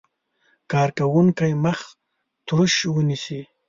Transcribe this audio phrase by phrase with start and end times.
[0.71, 1.79] کارکوونکی مخ
[2.45, 3.39] تروش ونیسي.